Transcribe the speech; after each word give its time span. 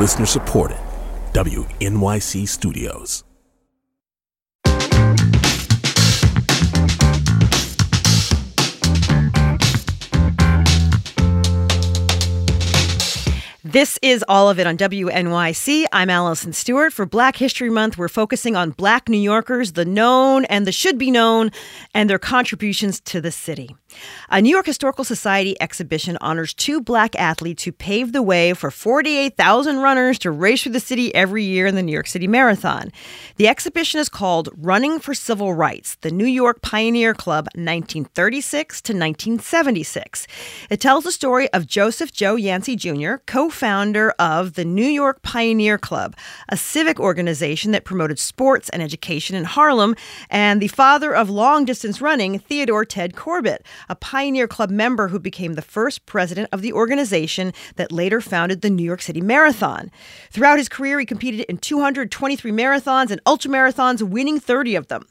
Listener 0.00 0.24
supported. 0.24 0.78
WNYC 1.34 2.48
Studios. 2.48 3.22
This 13.62 13.98
is 14.00 14.24
all 14.26 14.48
of 14.48 14.58
it 14.58 14.66
on 14.66 14.78
WNYC. 14.78 15.84
I'm 15.92 16.08
Allison 16.08 16.54
Stewart. 16.54 16.94
For 16.94 17.04
Black 17.04 17.36
History 17.36 17.68
Month, 17.68 17.98
we're 17.98 18.08
focusing 18.08 18.56
on 18.56 18.70
Black 18.70 19.06
New 19.06 19.18
Yorkers, 19.18 19.72
the 19.72 19.84
known 19.84 20.46
and 20.46 20.66
the 20.66 20.72
should 20.72 20.96
be 20.96 21.10
known, 21.10 21.50
and 21.94 22.08
their 22.08 22.18
contributions 22.18 23.00
to 23.00 23.20
the 23.20 23.30
city. 23.30 23.76
A 24.28 24.40
New 24.40 24.50
York 24.50 24.66
Historical 24.66 25.04
Society 25.04 25.60
exhibition 25.60 26.16
honors 26.20 26.54
two 26.54 26.80
black 26.80 27.16
athletes 27.16 27.64
who 27.64 27.72
paved 27.72 28.12
the 28.12 28.22
way 28.22 28.54
for 28.54 28.70
48,000 28.70 29.78
runners 29.78 30.18
to 30.20 30.30
race 30.30 30.62
through 30.62 30.72
the 30.72 30.80
city 30.80 31.14
every 31.14 31.44
year 31.44 31.66
in 31.66 31.74
the 31.74 31.82
New 31.82 31.92
York 31.92 32.06
City 32.06 32.26
Marathon. 32.26 32.92
The 33.36 33.48
exhibition 33.48 34.00
is 34.00 34.08
called 34.08 34.48
Running 34.56 34.98
for 34.98 35.14
Civil 35.14 35.54
Rights, 35.54 35.96
the 35.96 36.10
New 36.10 36.26
York 36.26 36.62
Pioneer 36.62 37.14
Club 37.14 37.46
1936 37.54 38.80
to 38.82 38.92
1976. 38.92 40.26
It 40.68 40.80
tells 40.80 41.04
the 41.04 41.12
story 41.12 41.50
of 41.52 41.66
Joseph 41.66 42.12
Joe 42.12 42.36
Yancey 42.36 42.76
Jr., 42.76 43.16
co 43.26 43.50
founder 43.50 44.10
of 44.18 44.54
the 44.54 44.64
New 44.64 44.86
York 44.86 45.22
Pioneer 45.22 45.78
Club, 45.78 46.16
a 46.48 46.56
civic 46.56 47.00
organization 47.00 47.72
that 47.72 47.84
promoted 47.84 48.18
sports 48.18 48.68
and 48.68 48.82
education 48.82 49.36
in 49.36 49.44
Harlem, 49.44 49.96
and 50.28 50.60
the 50.60 50.68
father 50.68 51.14
of 51.14 51.30
long 51.30 51.64
distance 51.64 52.00
running, 52.00 52.38
Theodore 52.38 52.84
Ted 52.84 53.16
Corbett 53.16 53.64
a 53.88 53.94
Pioneer 53.94 54.46
Club 54.46 54.70
member 54.70 55.08
who 55.08 55.18
became 55.18 55.54
the 55.54 55.62
first 55.62 56.06
president 56.06 56.48
of 56.52 56.62
the 56.62 56.72
organization 56.72 57.52
that 57.76 57.92
later 57.92 58.20
founded 58.20 58.60
the 58.60 58.70
New 58.70 58.84
York 58.84 59.02
City 59.02 59.20
Marathon. 59.20 59.90
Throughout 60.30 60.58
his 60.58 60.68
career, 60.68 60.98
he 61.00 61.06
competed 61.06 61.40
in 61.48 61.58
223 61.58 62.50
marathons 62.52 63.10
and 63.10 63.22
ultramarathons, 63.24 64.02
winning 64.02 64.40
30 64.40 64.74
of 64.74 64.88
them. 64.88 65.06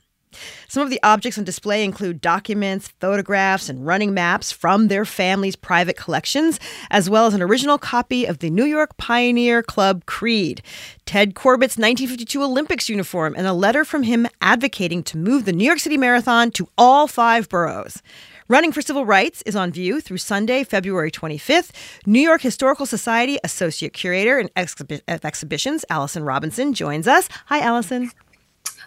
Some 0.67 0.83
of 0.83 0.91
the 0.91 0.99
objects 1.01 1.37
on 1.37 1.43
display 1.43 1.83
include 1.83 2.21
documents, 2.21 2.89
photographs, 2.99 3.69
and 3.69 3.85
running 3.85 4.13
maps 4.13 4.51
from 4.51 4.87
their 4.87 5.03
family's 5.05 5.55
private 5.55 5.97
collections, 5.97 6.59
as 6.91 7.09
well 7.09 7.25
as 7.25 7.33
an 7.33 7.41
original 7.41 7.79
copy 7.79 8.25
of 8.25 8.39
the 8.39 8.51
New 8.51 8.65
York 8.65 8.95
Pioneer 8.97 9.63
Club 9.63 10.05
Creed, 10.05 10.61
Ted 11.05 11.33
Corbett's 11.33 11.77
1952 11.77 12.43
Olympics 12.43 12.89
uniform, 12.89 13.33
and 13.35 13.47
a 13.47 13.53
letter 13.53 13.83
from 13.83 14.03
him 14.03 14.27
advocating 14.41 15.01
to 15.03 15.17
move 15.17 15.45
the 15.45 15.53
New 15.53 15.65
York 15.65 15.79
City 15.79 15.97
Marathon 15.97 16.51
to 16.51 16.69
all 16.77 17.07
five 17.07 17.49
boroughs. 17.49 18.03
Running 18.51 18.71
for 18.71 18.81
Civil 18.81 19.05
Rights 19.05 19.43
is 19.43 19.55
on 19.55 19.71
view 19.71 20.01
through 20.01 20.17
Sunday, 20.17 20.63
February 20.63 21.11
25th. 21.11 21.69
New 22.07 22.19
York 22.19 22.41
Historical 22.41 22.87
Society 22.87 23.37
Associate 23.43 23.93
Curator 23.93 24.39
and 24.39 24.51
Exhibi- 24.55 25.01
Exhibitions, 25.07 25.85
Allison 25.91 26.23
Robinson, 26.23 26.73
joins 26.73 27.07
us. 27.07 27.29
Hi, 27.45 27.59
Allison. 27.59 28.09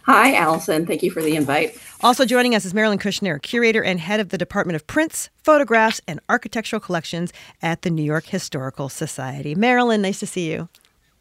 Hi, 0.06 0.34
Allison. 0.34 0.84
Thank 0.84 1.04
you 1.04 1.12
for 1.12 1.22
the 1.22 1.36
invite. 1.36 1.78
Also 2.00 2.24
joining 2.24 2.56
us 2.56 2.64
is 2.64 2.74
Marilyn 2.74 2.98
Kushner, 2.98 3.40
curator 3.40 3.84
and 3.84 4.00
head 4.00 4.18
of 4.18 4.30
the 4.30 4.36
Department 4.36 4.74
of 4.74 4.84
Prints, 4.88 5.30
Photographs, 5.44 6.00
and 6.08 6.18
Architectural 6.28 6.80
Collections 6.80 7.32
at 7.62 7.82
the 7.82 7.90
New 7.90 8.02
York 8.02 8.24
Historical 8.26 8.88
Society. 8.88 9.54
Marilyn, 9.54 10.02
nice 10.02 10.18
to 10.18 10.26
see 10.26 10.50
you. 10.50 10.68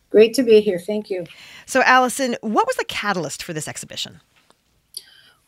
Great 0.09 0.33
to 0.33 0.41
be 0.41 0.61
here. 0.61 0.79
Thank 0.79 1.11
you. 1.11 1.25
So, 1.67 1.83
Allison, 1.83 2.35
what 2.41 2.65
was 2.65 2.75
the 2.77 2.85
catalyst 2.85 3.43
for 3.43 3.53
this 3.53 3.67
exhibition? 3.67 4.19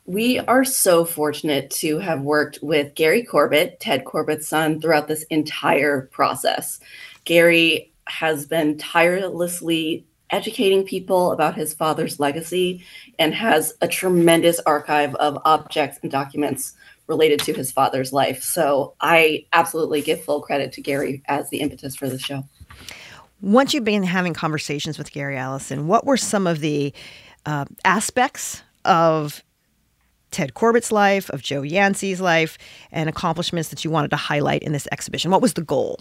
We 0.06 0.40
are 0.40 0.66
so 0.66 1.06
fortunate 1.06 1.70
to 1.72 1.98
have 2.00 2.22
worked 2.22 2.60
with 2.62 2.94
Gary 2.94 3.24
Corbett, 3.24 3.80
Ted 3.80 4.04
Corbett's 4.04 4.48
son, 4.48 4.82
throughout 4.82 5.08
this 5.08 5.24
entire 5.24 6.10
process. 6.12 6.80
Gary 7.24 7.92
has 8.08 8.46
been 8.46 8.78
tirelessly 8.78 10.06
educating 10.30 10.84
people 10.84 11.32
about 11.32 11.56
his 11.56 11.74
father's 11.74 12.20
legacy 12.20 12.84
and 13.18 13.34
has 13.34 13.74
a 13.80 13.88
tremendous 13.88 14.60
archive 14.66 15.16
of 15.16 15.38
objects 15.46 16.00
and 16.02 16.12
documents 16.12 16.74
related 17.08 17.40
to 17.40 17.54
his 17.54 17.72
father's 17.72 18.12
life. 18.12 18.44
So 18.44 18.96
I 19.00 19.46
absolutely 19.54 20.02
give 20.02 20.24
full 20.24 20.42
credit 20.42 20.74
to 20.74 20.82
Gary 20.82 21.22
as 21.28 21.50
the 21.50 21.60
impetus 21.60 21.96
for 21.96 22.10
the 22.10 22.20
show. 22.20 22.44
Once 23.42 23.74
you've 23.74 23.84
been 23.84 24.04
having 24.04 24.34
conversations 24.34 24.98
with 24.98 25.12
Gary 25.12 25.38
Allison, 25.38 25.88
what 25.88 26.06
were 26.06 26.18
some 26.18 26.48
of 26.48 26.60
the 26.60 26.94
uh, 27.46 27.66
aspects 27.86 28.64
of 28.86 29.44
Ted 30.34 30.54
Corbett's 30.56 30.92
life, 30.92 31.30
of 31.30 31.42
Joe 31.42 31.62
Yancey's 31.62 32.20
life, 32.20 32.58
and 32.92 33.08
accomplishments 33.08 33.70
that 33.70 33.86
you 33.86 33.92
wanted 33.92 34.10
to 34.10 34.18
highlight 34.18 34.64
in 34.64 34.74
this 34.74 34.88
exhibition? 34.92 35.32
What 35.32 35.42
was 35.42 35.54
the 35.54 35.62
goal? 35.62 36.00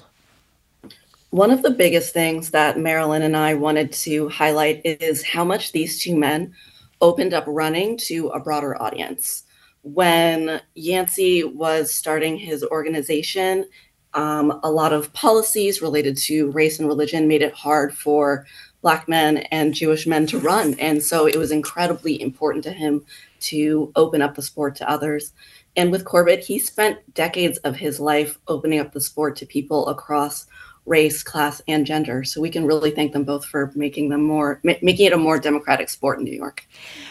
One 1.30 1.50
of 1.50 1.62
the 1.62 1.70
biggest 1.70 2.12
things 2.12 2.50
that 2.50 2.78
Marilyn 2.78 3.22
and 3.22 3.36
I 3.36 3.54
wanted 3.54 3.92
to 3.92 4.28
highlight 4.28 4.82
is 4.84 5.22
how 5.22 5.44
much 5.44 5.72
these 5.72 5.98
two 5.98 6.16
men 6.16 6.52
opened 7.00 7.32
up 7.32 7.44
running 7.46 7.96
to 8.08 8.28
a 8.28 8.40
broader 8.40 8.80
audience. 8.80 9.44
When 9.82 10.60
Yancey 10.74 11.42
was 11.42 11.92
starting 11.92 12.36
his 12.36 12.62
organization, 12.64 13.66
um, 14.14 14.60
a 14.62 14.70
lot 14.70 14.92
of 14.92 15.12
policies 15.12 15.82
related 15.82 16.16
to 16.18 16.50
race 16.50 16.78
and 16.78 16.86
religion 16.86 17.28
made 17.28 17.42
it 17.42 17.54
hard 17.54 17.94
for 17.94 18.46
Black 18.82 19.08
men 19.08 19.38
and 19.50 19.74
Jewish 19.74 20.06
men 20.06 20.26
to 20.26 20.38
run. 20.38 20.74
And 20.78 21.02
so 21.02 21.26
it 21.26 21.36
was 21.36 21.50
incredibly 21.50 22.20
important 22.20 22.64
to 22.64 22.72
him 22.72 23.04
to 23.42 23.92
open 23.96 24.22
up 24.22 24.34
the 24.34 24.42
sport 24.42 24.76
to 24.76 24.88
others. 24.88 25.32
And 25.76 25.90
with 25.90 26.04
Corbett, 26.04 26.44
he 26.44 26.58
spent 26.58 27.14
decades 27.14 27.58
of 27.58 27.76
his 27.76 27.98
life 27.98 28.38
opening 28.48 28.80
up 28.80 28.92
the 28.92 29.00
sport 29.00 29.36
to 29.36 29.46
people 29.46 29.88
across 29.88 30.46
race, 30.84 31.22
class, 31.22 31.62
and 31.68 31.86
gender. 31.86 32.24
So 32.24 32.40
we 32.40 32.50
can 32.50 32.66
really 32.66 32.90
thank 32.90 33.12
them 33.12 33.24
both 33.24 33.44
for 33.44 33.72
making 33.74 34.08
them 34.08 34.22
more, 34.22 34.60
ma- 34.64 34.74
making 34.82 35.06
it 35.06 35.12
a 35.12 35.18
more 35.18 35.38
democratic 35.38 35.88
sport 35.88 36.18
in 36.18 36.24
New 36.24 36.34
York. 36.34 36.66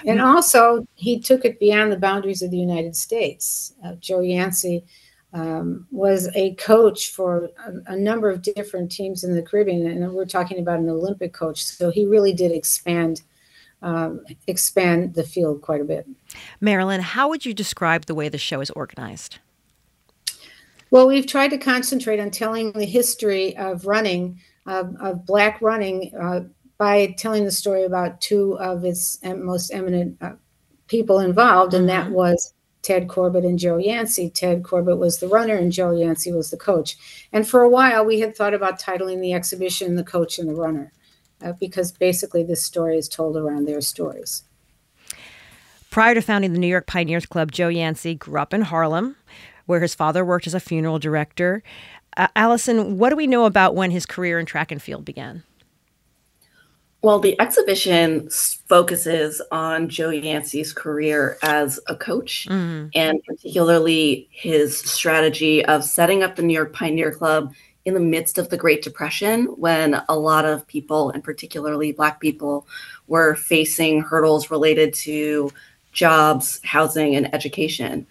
And 0.06 0.20
also, 0.20 0.86
he 0.96 1.20
took 1.20 1.46
it 1.46 1.60
beyond 1.60 1.92
the 1.92 1.98
boundaries 1.98 2.42
of 2.42 2.52
the 2.52 2.58
United 2.58 2.96
States. 2.96 3.74
Uh, 3.84 3.96
Joe 3.96 4.20
Yancey 4.20 4.84
um, 5.34 5.88
was 5.92 6.30
a 6.36 6.54
coach 6.56 7.12
for 7.12 7.50
a, 7.66 7.94
a, 7.94 7.96
number 7.96 8.30
of 8.30 8.42
different 8.42 8.92
teams 8.92 9.24
in 9.24 9.34
the 9.34 9.42
Caribbean, 9.42 9.88
and 9.88 10.14
we're 10.14 10.26
talking 10.26 10.60
about 10.60 10.80
an 10.80 10.90
Olympic 10.90 11.32
coach. 11.32 11.64
So 11.64 11.90
he 11.90 12.06
really 12.06 12.34
did 12.34 12.52
expand 12.52 13.22
um, 13.82 14.26
expand 14.48 15.16
the 15.16 15.24
field 15.24 15.62
quite 15.62 15.82
a 15.82 15.86
bit. 15.86 16.08
Marilyn, 16.60 17.02
how 17.02 17.30
would 17.30 17.46
you 17.46 17.54
describe 17.54 18.06
the 18.06 18.16
way 18.16 18.30
the 18.30 18.38
show 18.38 18.62
is 18.62 18.70
organized? 18.72 19.40
Well, 20.92 21.08
we've 21.08 21.26
tried 21.26 21.50
to 21.50 21.58
concentrate 21.58 22.20
on 22.20 22.32
telling 22.32 22.74
the 22.74 22.86
history 22.86 23.56
of 23.56 23.86
running, 23.86 24.42
of, 24.66 24.96
of 25.00 25.26
Black 25.26 25.62
running, 25.62 26.14
uh, 26.16 26.42
by 26.78 27.14
telling 27.18 27.46
the 27.46 27.52
story 27.52 27.84
about 27.84 28.20
two 28.22 28.58
of 28.60 28.84
its 28.84 29.20
most 29.24 29.72
eminent 29.72 30.18
uh, 30.22 30.32
people 30.88 31.20
involved, 31.20 31.74
and 31.74 31.88
that 31.88 32.06
mm-hmm. 32.06 32.16
was 32.16 32.54
Ted 32.82 33.08
Corbett 33.08 33.46
and 33.46 33.60
Joe 33.60 33.78
Yancey. 33.78 34.30
Ted 34.30 34.64
Corbett 34.64 34.98
was 34.98 35.20
the 35.20 35.28
runner, 35.28 35.56
and 35.56 35.72
Joe 35.72 35.92
Yancey 35.92 36.32
was 36.32 36.50
the 36.50 36.58
coach. 36.58 36.98
And 37.32 37.48
for 37.48 37.62
a 37.62 37.70
while, 37.70 38.04
we 38.04 38.20
had 38.20 38.36
thought 38.36 38.54
about 38.54 38.80
titling 38.80 39.22
the 39.22 39.34
exhibition 39.34 39.96
"The 39.96 40.04
Coach 40.04 40.40
and 40.40 40.50
the 40.50 40.56
Runner." 40.56 40.92
Uh, 41.44 41.54
because 41.60 41.92
basically 41.92 42.44
this 42.44 42.64
story 42.64 42.98
is 42.98 43.08
told 43.08 43.38
around 43.38 43.68
their 43.68 43.82
stories. 43.82 44.44
Prior 45.90 46.14
to 46.14 46.22
founding 46.22 46.54
the 46.54 46.60
New 46.60 46.68
York 46.68 46.88
Pioneers 46.88 47.26
Club, 47.26 47.52
Joe 47.52 47.68
Yancey 47.68 48.16
grew 48.16 48.40
up 48.40 48.54
in 48.54 48.62
Harlem, 48.62 49.18
where 49.66 49.82
his 49.82 49.94
father 49.94 50.24
worked 50.24 50.48
as 50.48 50.54
a 50.54 50.60
funeral 50.60 51.00
director. 51.00 51.64
Uh, 52.16 52.28
Allison, 52.36 52.98
what 52.98 53.10
do 53.10 53.16
we 53.16 53.28
know 53.28 53.46
about 53.46 53.76
when 53.76 53.92
his 53.92 54.06
career 54.06 54.40
in 54.40 54.46
track 54.46 54.72
and 54.72 54.82
field 54.82 55.04
began? 55.04 55.44
Well, 57.04 57.20
the 57.20 57.40
exhibition 57.42 58.30
focuses 58.30 59.42
on 59.52 59.90
Joe 59.90 60.12
Yancey's 60.12 60.72
career 60.72 61.40
as 61.42 61.80
a 61.88 61.96
coach 61.96 62.48
mm-hmm. 62.48 62.90
and 62.94 63.20
particularly 63.24 64.30
his 64.32 64.78
strategy 64.78 65.66
of 65.66 65.84
setting 65.84 66.22
up 66.22 66.36
the 66.36 66.44
New 66.44 66.54
York 66.54 66.74
Pioneer 66.74 67.12
Club 67.12 67.54
in 67.86 67.94
the 67.94 68.00
midst 68.00 68.38
of 68.38 68.50
the 68.50 68.58
Great 68.58 68.82
Depression 68.82 69.46
when 69.58 70.02
a 70.08 70.18
lot 70.18 70.46
of 70.46 70.68
people, 70.68 71.10
and 71.12 71.24
particularly 71.24 71.92
Black 71.92 72.20
people, 72.20 72.68
were 73.08 73.36
facing 73.36 74.02
hurdles 74.02 74.52
related 74.52 74.94
to 74.94 75.52
jobs, 75.92 76.60
housing, 76.64 77.16
and 77.16 77.34
education. 77.34 78.06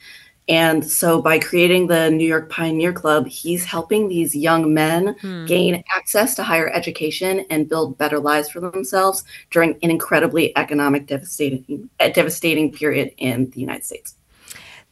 And 0.48 0.84
so, 0.84 1.22
by 1.22 1.38
creating 1.38 1.86
the 1.86 2.10
New 2.10 2.26
York 2.26 2.50
Pioneer 2.50 2.92
Club, 2.92 3.28
he's 3.28 3.64
helping 3.64 4.08
these 4.08 4.34
young 4.34 4.74
men 4.74 5.14
hmm. 5.20 5.46
gain 5.46 5.84
access 5.94 6.34
to 6.34 6.42
higher 6.42 6.68
education 6.70 7.46
and 7.50 7.68
build 7.68 7.96
better 7.98 8.18
lives 8.18 8.48
for 8.48 8.58
themselves 8.58 9.22
during 9.50 9.78
an 9.84 9.92
incredibly 9.92 10.56
economic, 10.56 11.06
devastating, 11.06 11.88
devastating 11.98 12.72
period 12.72 13.12
in 13.18 13.48
the 13.50 13.60
United 13.60 13.84
States. 13.84 14.16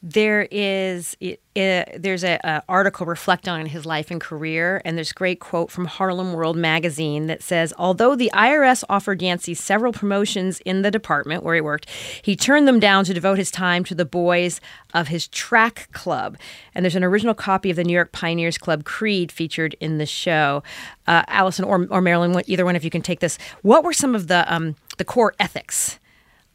There 0.03 0.47
is 0.51 1.17
it, 1.21 1.41
it, 1.57 2.01
there's 2.01 2.23
a, 2.23 2.39
a, 2.45 2.63
article 2.69 3.05
reflecting 3.05 3.53
on 3.53 3.67
his 3.67 3.85
life 3.85 4.11
and 4.11 4.21
career 4.21 4.81
and 4.85 4.97
there's 4.97 5.11
a 5.11 5.15
great 5.15 5.41
quote 5.41 5.73
from 5.73 5.87
harlem 5.87 6.33
world 6.33 6.57
magazine 6.57 7.27
that 7.27 7.43
says 7.43 7.75
although 7.79 8.15
the 8.15 8.31
irs 8.33 8.85
offered 8.89 9.21
yancey 9.21 9.55
several 9.55 9.93
promotions 9.93 10.61
in 10.61 10.83
the 10.83 10.91
department 10.91 11.43
where 11.43 11.57
he 11.57 11.61
worked 11.61 11.89
he 12.23 12.37
turned 12.37 12.69
them 12.69 12.79
down 12.79 13.05
to 13.05 13.13
devote 13.13 13.39
his 13.39 13.51
time 13.51 13.83
to 13.83 13.95
the 13.95 14.05
boys 14.05 14.61
of 14.95 15.09
his 15.09 15.29
track 15.29 15.89
club. 15.93 16.37
And 16.75 16.85
there's 16.85 16.97
an 16.97 17.05
original 17.05 17.35
copy 17.35 17.71
of 17.71 17.77
the 17.77 17.85
new 17.85 17.93
york 17.93 18.13
pioneers 18.13 18.59
club 18.59 18.85
creed 18.85 19.31
featured 19.33 19.75
in 19.81 19.99
the 19.99 20.07
show. 20.07 20.63
Uh, 21.07 21.23
allison 21.29 21.65
or, 21.65 21.87
or 21.91 22.01
marilyn 22.01 22.41
either 22.47 22.65
one 22.65 22.77
of 22.77 22.85
you 22.85 22.91
can 22.91 23.03
take 23.03 23.21
this. 23.21 23.39
What 23.63 23.85
were 23.85 23.93
some 23.93 24.15
of 24.15 24.29
the 24.29 24.53
um, 24.53 24.77
the 24.99 25.05
core 25.05 25.35
ethics 25.39 25.99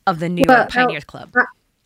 of 0.05 0.19
the 0.19 0.29
new 0.29 0.43
well, 0.47 0.59
york 0.59 0.69
pioneers 0.69 1.03
club 1.03 1.31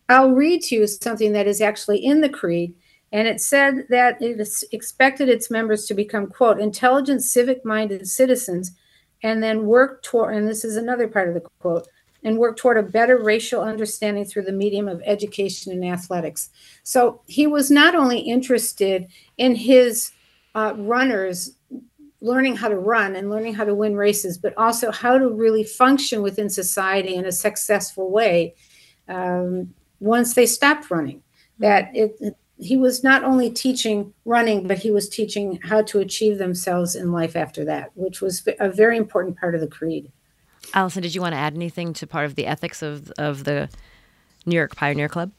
I'll 0.10 0.32
read 0.32 0.62
to 0.64 0.76
you 0.76 0.88
something 0.88 1.34
that 1.34 1.48
is 1.48 1.62
actually 1.62 2.06
in 2.06 2.22
the 2.22 2.30
creed. 2.30 2.74
And 3.12 3.28
it 3.28 3.40
said 3.40 3.86
that 3.90 4.22
it 4.22 4.46
expected 4.72 5.30
its 5.30 5.50
members 5.50 5.86
to 5.86 5.94
become, 5.94 6.28
quote, 6.28 6.60
intelligent, 6.60 7.24
civic 7.24 7.64
minded 7.64 8.08
citizens, 8.08 8.72
and 9.24 9.42
then 9.42 9.66
work 9.66 10.04
toward, 10.04 10.36
and 10.36 10.48
this 10.48 10.66
is 10.66 10.76
another 10.76 11.08
part 11.08 11.30
of 11.30 11.34
the 11.34 11.42
quote, 11.60 11.88
and 12.24 12.38
work 12.38 12.58
toward 12.58 12.78
a 12.78 12.84
better 12.84 13.24
racial 13.24 13.62
understanding 13.62 14.26
through 14.26 14.44
the 14.44 14.52
medium 14.52 14.88
of 14.88 15.02
education 15.06 15.72
and 15.72 15.86
athletics. 15.86 16.50
So 16.84 17.22
he 17.28 17.48
was 17.48 17.72
not 17.72 17.96
only 17.96 18.20
interested 18.20 19.08
in 19.38 19.56
his 19.56 20.12
uh, 20.54 20.74
runners 20.76 21.54
learning 22.20 22.56
how 22.56 22.68
to 22.68 22.78
run 22.78 23.16
and 23.16 23.30
learning 23.30 23.54
how 23.54 23.64
to 23.64 23.76
win 23.76 23.96
races, 23.96 24.38
but 24.38 24.54
also 24.58 24.92
how 24.92 25.18
to 25.18 25.30
really 25.30 25.64
function 25.64 26.22
within 26.22 26.50
society 26.50 27.16
in 27.16 27.26
a 27.26 27.32
successful 27.32 28.12
way. 28.12 28.56
Um, 29.08 29.74
once 30.00 30.34
they 30.34 30.46
stopped 30.46 30.90
running. 30.92 31.24
That 31.60 31.96
it, 31.96 32.16
it, 32.20 32.38
he 32.60 32.78
was 32.78 33.04
not 33.04 33.24
only 33.24 33.50
teaching 33.50 34.14
running, 34.26 34.68
but 34.68 34.80
he 34.80 34.92
was 34.92 35.10
teaching 35.10 35.60
how 35.64 35.82
to 35.84 36.00
achieve 36.00 36.38
themselves 36.38 36.96
in 36.96 37.12
life 37.12 37.36
after 37.36 37.66
that, 37.66 37.92
which 37.96 38.22
was 38.22 38.48
a 38.60 38.70
very 38.70 38.98
important 38.98 39.38
part 39.38 39.56
of 39.56 39.62
the 39.62 39.68
creed. 39.68 40.12
Allison, 40.74 41.02
did 41.02 41.16
you 41.16 41.22
want 41.22 41.34
to 41.34 41.40
add 41.40 41.56
anything 41.56 41.94
to 41.94 42.08
part 42.08 42.26
of 42.26 42.36
the 42.36 42.46
ethics 42.46 42.82
of, 42.82 43.12
of 43.18 43.44
the 43.44 43.70
New 44.46 44.56
York 44.56 44.76
Pioneer 44.76 45.08
Club? 45.08 45.32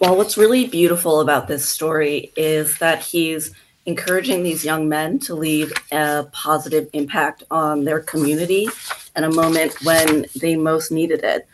Well, 0.00 0.16
what's 0.16 0.38
really 0.38 0.66
beautiful 0.66 1.20
about 1.20 1.48
this 1.48 1.68
story 1.68 2.32
is 2.36 2.78
that 2.78 3.02
he's 3.02 3.52
encouraging 3.86 4.42
these 4.42 4.64
young 4.64 4.88
men 4.88 5.18
to 5.18 5.34
leave 5.34 5.72
a 5.92 6.26
positive 6.32 6.88
impact 6.92 7.42
on 7.50 7.84
their 7.84 8.00
community 8.00 8.68
in 9.16 9.24
a 9.24 9.30
moment 9.30 9.74
when 9.84 10.26
they 10.40 10.56
most 10.56 10.90
needed 10.90 11.22
it. 11.22 11.46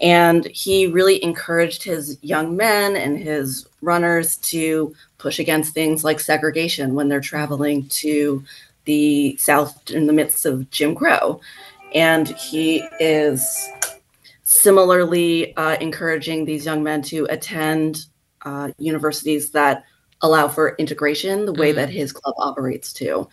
And 0.00 0.46
he 0.46 0.86
really 0.86 1.22
encouraged 1.22 1.82
his 1.82 2.18
young 2.22 2.56
men 2.56 2.96
and 2.96 3.18
his 3.18 3.66
runners 3.80 4.36
to 4.38 4.94
push 5.18 5.38
against 5.38 5.72
things 5.72 6.04
like 6.04 6.20
segregation 6.20 6.94
when 6.94 7.08
they're 7.08 7.20
traveling 7.20 7.86
to 7.88 8.44
the 8.84 9.36
South 9.38 9.90
in 9.90 10.06
the 10.06 10.12
midst 10.12 10.46
of 10.46 10.68
Jim 10.70 10.94
Crow. 10.94 11.40
And 11.94 12.28
he 12.28 12.86
is 13.00 13.70
similarly 14.42 15.56
uh, 15.56 15.76
encouraging 15.80 16.44
these 16.44 16.66
young 16.66 16.82
men 16.82 17.02
to 17.02 17.26
attend 17.30 18.06
uh, 18.42 18.70
universities 18.78 19.50
that 19.50 19.84
allow 20.20 20.48
for 20.48 20.76
integration 20.76 21.44
the 21.44 21.52
way 21.52 21.70
mm-hmm. 21.70 21.78
that 21.78 21.90
his 21.90 22.12
club 22.12 22.34
operates 22.38 22.92
too. 22.92 23.28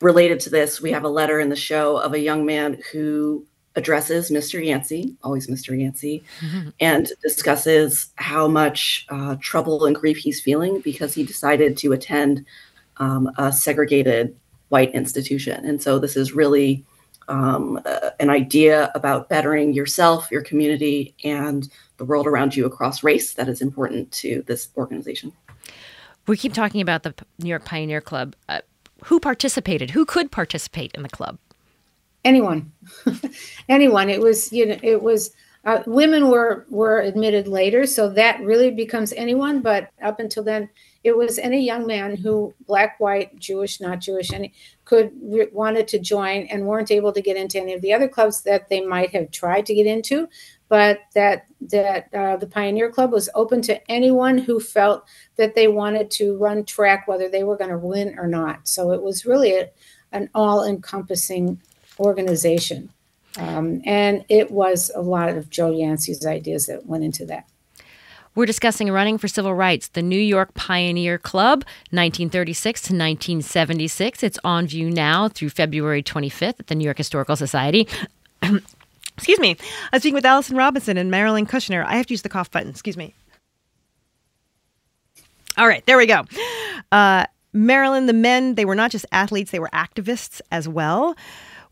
Related 0.00 0.40
to 0.40 0.50
this, 0.50 0.80
we 0.80 0.92
have 0.92 1.04
a 1.04 1.08
letter 1.08 1.40
in 1.40 1.50
the 1.50 1.56
show 1.56 1.96
of 1.96 2.14
a 2.14 2.18
young 2.18 2.46
man 2.46 2.80
who 2.90 3.44
addresses 3.76 4.30
Mr. 4.30 4.64
Yancey, 4.64 5.14
always 5.22 5.46
Mr. 5.46 5.78
Yancey, 5.78 6.22
mm-hmm. 6.40 6.70
and 6.80 7.12
discusses 7.22 8.08
how 8.16 8.48
much 8.48 9.06
uh, 9.10 9.36
trouble 9.40 9.84
and 9.84 9.96
grief 9.96 10.18
he's 10.18 10.40
feeling 10.40 10.80
because 10.80 11.14
he 11.14 11.24
decided 11.24 11.76
to 11.78 11.92
attend 11.92 12.44
um, 12.96 13.30
a 13.38 13.52
segregated 13.52 14.36
white 14.68 14.92
institution. 14.94 15.64
And 15.64 15.82
so 15.82 15.98
this 15.98 16.16
is 16.16 16.32
really 16.32 16.84
um, 17.28 17.80
uh, 17.84 18.10
an 18.18 18.28
idea 18.28 18.90
about 18.94 19.28
bettering 19.28 19.72
yourself, 19.72 20.30
your 20.30 20.42
community, 20.42 21.14
and 21.24 21.68
the 21.96 22.04
world 22.04 22.26
around 22.26 22.56
you 22.56 22.66
across 22.66 23.02
race 23.02 23.34
that 23.34 23.48
is 23.48 23.62
important 23.62 24.10
to 24.12 24.42
this 24.46 24.68
organization. 24.76 25.32
We 26.26 26.36
keep 26.36 26.52
talking 26.52 26.80
about 26.80 27.02
the 27.02 27.14
New 27.38 27.48
York 27.48 27.64
Pioneer 27.64 28.00
Club. 28.00 28.34
Uh, 28.48 28.60
who 29.04 29.18
participated? 29.20 29.90
Who 29.90 30.04
could 30.04 30.30
participate 30.30 30.92
in 30.94 31.02
the 31.02 31.08
club? 31.08 31.38
Anyone. 32.24 32.72
Anyone. 33.68 34.10
It 34.10 34.20
was 34.20 34.52
you 34.52 34.66
know 34.66 34.78
it 34.82 35.02
was 35.02 35.32
uh, 35.64 35.82
women 35.86 36.28
were 36.28 36.66
were 36.70 37.00
admitted 37.00 37.46
later 37.46 37.86
so 37.86 38.08
that 38.08 38.40
really 38.40 38.70
becomes 38.70 39.12
anyone 39.12 39.60
but 39.60 39.90
up 40.02 40.18
until 40.18 40.42
then 40.42 40.66
it 41.04 41.14
was 41.14 41.38
any 41.38 41.62
young 41.62 41.86
man 41.86 42.16
who 42.16 42.54
black 42.66 42.98
white 42.98 43.38
jewish 43.38 43.78
not 43.78 44.00
jewish 44.00 44.32
any 44.32 44.54
could 44.86 45.10
wanted 45.52 45.86
to 45.86 45.98
join 45.98 46.44
and 46.44 46.64
weren't 46.64 46.90
able 46.90 47.12
to 47.12 47.20
get 47.20 47.36
into 47.36 47.60
any 47.60 47.74
of 47.74 47.82
the 47.82 47.92
other 47.92 48.08
clubs 48.08 48.40
that 48.40 48.70
they 48.70 48.80
might 48.80 49.10
have 49.10 49.30
tried 49.30 49.66
to 49.66 49.74
get 49.74 49.86
into 49.86 50.26
but 50.70 51.00
that 51.14 51.46
that 51.60 52.14
uh, 52.14 52.36
the 52.36 52.46
pioneer 52.46 52.90
club 52.90 53.12
was 53.12 53.28
open 53.34 53.60
to 53.60 53.90
anyone 53.90 54.38
who 54.38 54.58
felt 54.58 55.04
that 55.36 55.54
they 55.54 55.68
wanted 55.68 56.10
to 56.12 56.38
run 56.38 56.64
track 56.64 57.06
whether 57.06 57.28
they 57.28 57.42
were 57.42 57.56
going 57.56 57.70
to 57.70 57.76
win 57.76 58.18
or 58.18 58.26
not. 58.26 58.66
So 58.66 58.92
it 58.92 59.02
was 59.02 59.26
really 59.26 59.56
a, 59.56 59.68
an 60.12 60.30
all 60.34 60.64
encompassing 60.64 61.60
organization. 62.00 62.90
Um, 63.38 63.82
and 63.84 64.24
it 64.28 64.50
was 64.50 64.90
a 64.94 65.00
lot 65.00 65.28
of 65.28 65.50
Joe 65.50 65.70
Yancey's 65.70 66.26
ideas 66.26 66.66
that 66.66 66.86
went 66.86 67.04
into 67.04 67.24
that. 67.26 67.46
We're 68.34 68.46
discussing 68.46 68.90
running 68.90 69.18
for 69.18 69.28
civil 69.28 69.54
rights, 69.54 69.88
the 69.88 70.02
New 70.02 70.18
York 70.18 70.54
Pioneer 70.54 71.18
Club, 71.18 71.64
1936 71.90 72.80
to 72.82 72.84
1976. 72.92 74.22
It's 74.22 74.38
on 74.44 74.66
view 74.68 74.88
now 74.90 75.28
through 75.28 75.50
February 75.50 76.02
25th 76.02 76.60
at 76.60 76.66
the 76.68 76.74
New 76.74 76.84
York 76.84 76.98
Historical 76.98 77.36
Society. 77.36 77.88
Excuse 79.16 79.40
me. 79.40 79.56
I'm 79.92 80.00
speaking 80.00 80.14
with 80.14 80.24
Allison 80.24 80.56
Robinson 80.56 80.96
and 80.96 81.10
Marilyn 81.10 81.46
Kushner. 81.46 81.84
I 81.84 81.96
have 81.96 82.06
to 82.06 82.14
use 82.14 82.22
the 82.22 82.28
cough 82.28 82.50
button. 82.50 82.70
Excuse 82.70 82.96
me. 82.96 83.14
All 85.58 85.66
right, 85.66 85.84
there 85.86 85.98
we 85.98 86.06
go. 86.06 86.24
Uh, 86.92 87.26
Marilyn, 87.52 88.06
the 88.06 88.12
men, 88.12 88.54
they 88.54 88.64
were 88.64 88.76
not 88.76 88.90
just 88.90 89.04
athletes, 89.12 89.50
they 89.50 89.58
were 89.58 89.70
activists 89.74 90.40
as 90.52 90.68
well. 90.68 91.16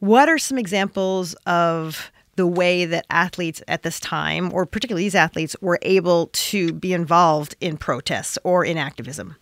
What 0.00 0.28
are 0.28 0.38
some 0.38 0.58
examples 0.58 1.34
of 1.46 2.12
the 2.36 2.46
way 2.46 2.84
that 2.84 3.04
athletes 3.10 3.60
at 3.66 3.82
this 3.82 3.98
time, 3.98 4.52
or 4.52 4.64
particularly 4.64 5.04
these 5.04 5.14
athletes, 5.14 5.56
were 5.60 5.78
able 5.82 6.28
to 6.32 6.72
be 6.72 6.92
involved 6.92 7.56
in 7.60 7.76
protests 7.76 8.38
or 8.44 8.64
in 8.64 8.78
activism? 8.78 9.34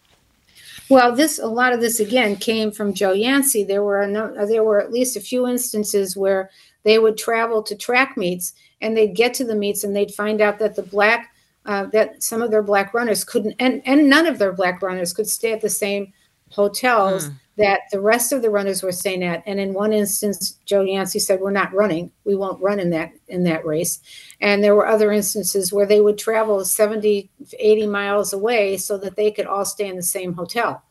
Well, 0.88 1.14
this 1.14 1.38
a 1.38 1.47
lot 1.47 1.73
of 1.73 1.81
this 1.81 2.00
again 2.00 2.37
came 2.37 2.70
from 2.70 2.94
Joe 2.94 3.12
Yancey. 3.12 3.64
There 3.64 3.82
were 3.82 4.06
there 4.49 4.64
were 4.64 4.81
at 4.81 4.93
least 4.93 5.17
a 5.17 5.20
few 5.20 5.47
instances 5.47 6.17
where 6.17 6.50
they 6.85 6.99
would 6.99 7.19
travel 7.19 7.62
to 7.64 7.75
track 7.75 8.17
meets 8.17 8.55
and 8.81 8.97
they'd 8.97 9.14
get 9.14 9.35
to 9.35 9.44
the 9.44 9.56
meets 9.56 9.82
and 9.85 9.94
they'd 9.94 10.14
find 10.14 10.41
out 10.41 10.59
that 10.61 10.76
the 10.76 10.82
black 10.82 11.35
uh, 11.67 11.87
that 11.87 12.23
some 12.23 12.41
of 12.41 12.52
their 12.52 12.62
black 12.62 12.94
runners 12.94 13.25
couldn't 13.25 13.56
and 13.59 13.82
and 13.85 14.09
none 14.09 14.26
of 14.26 14.38
their 14.38 14.52
black 14.52 14.81
runners 14.81 15.12
could 15.12 15.29
stay 15.29 15.52
at 15.52 15.61
the 15.61 15.69
same 15.69 16.12
hotels. 16.50 17.28
Mm 17.28 17.34
that 17.56 17.81
the 17.90 18.00
rest 18.00 18.32
of 18.32 18.43
the 18.43 18.50
runners 18.50 18.82
were 18.82 18.92
staying 18.92 19.23
at. 19.23 19.42
And 19.47 19.59
in 19.59 19.73
one 19.73 19.92
instance, 19.92 20.59
Joe 20.66 20.82
Yancey 20.82 21.18
said, 21.18 21.40
"We're 21.40 21.50
not 21.50 21.73
running. 21.73 22.11
We 22.25 22.35
won't 22.35 22.62
run 22.62 22.78
in 22.78 22.90
that 22.90 23.12
in 23.28 23.44
that 23.44 23.64
race." 23.64 23.99
And 24.40 24.62
there 24.62 24.75
were 24.75 24.87
other 24.87 25.11
instances 25.11 25.73
where 25.73 25.87
they 25.87 26.00
would 26.00 26.18
travel 26.18 26.64
70, 26.64 27.30
80 27.59 27.87
miles 27.87 28.32
away 28.32 28.76
so 28.76 28.99
that 28.99 29.16
they 29.16 29.30
could 29.30 29.47
all 29.47 29.64
stay 29.64 29.88
in 29.88 29.97
the 29.97 30.02
same 30.02 30.35
hotel. 30.35 30.82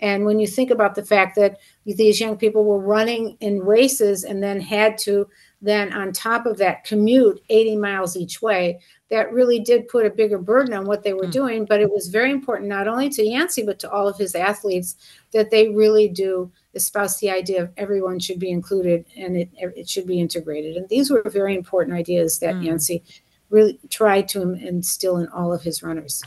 And 0.00 0.24
when 0.24 0.38
you 0.38 0.46
think 0.46 0.70
about 0.70 0.94
the 0.94 1.04
fact 1.04 1.36
that 1.36 1.58
these 1.86 2.20
young 2.20 2.36
people 2.36 2.64
were 2.64 2.80
running 2.80 3.36
in 3.40 3.60
races 3.60 4.24
and 4.24 4.42
then 4.42 4.60
had 4.60 4.98
to 4.98 5.28
then 5.62 5.94
on 5.94 6.12
top 6.12 6.44
of 6.44 6.58
that 6.58 6.84
commute 6.84 7.42
80 7.48 7.76
miles 7.76 8.16
each 8.16 8.42
way, 8.42 8.80
that 9.08 9.32
really 9.32 9.58
did 9.58 9.88
put 9.88 10.04
a 10.04 10.10
bigger 10.10 10.36
burden 10.36 10.74
on 10.74 10.84
what 10.84 11.02
they 11.02 11.14
were 11.14 11.26
mm. 11.26 11.32
doing. 11.32 11.64
But 11.64 11.80
it 11.80 11.90
was 11.90 12.08
very 12.08 12.30
important, 12.30 12.68
not 12.68 12.86
only 12.86 13.08
to 13.10 13.24
Yancey, 13.24 13.62
but 13.62 13.78
to 13.78 13.90
all 13.90 14.06
of 14.06 14.18
his 14.18 14.34
athletes, 14.34 14.96
that 15.32 15.50
they 15.50 15.70
really 15.70 16.06
do 16.08 16.52
espouse 16.74 17.18
the 17.18 17.30
idea 17.30 17.62
of 17.62 17.70
everyone 17.78 18.18
should 18.18 18.38
be 18.38 18.50
included 18.50 19.06
and 19.16 19.36
it, 19.36 19.48
it 19.54 19.88
should 19.88 20.06
be 20.06 20.20
integrated. 20.20 20.76
And 20.76 20.88
these 20.90 21.10
were 21.10 21.22
very 21.30 21.54
important 21.54 21.96
ideas 21.96 22.40
that 22.40 22.56
mm. 22.56 22.64
Yancey 22.64 23.02
really 23.48 23.78
tried 23.88 24.28
to 24.28 24.52
instill 24.52 25.16
in 25.16 25.28
all 25.28 25.52
of 25.52 25.62
his 25.62 25.82
runners. 25.82 26.22